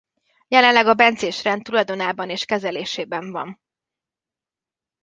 Jelenleg 0.47 0.87
a 0.87 0.93
bencés 0.93 1.43
rend 1.43 1.63
tulajdonában 1.63 2.29
és 2.29 2.45
kezelésében 2.45 3.31
van. 3.31 3.59